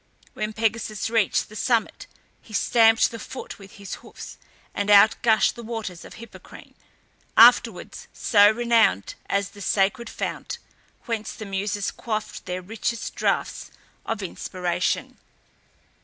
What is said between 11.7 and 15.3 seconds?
quaffed their richest draughts of inspiration.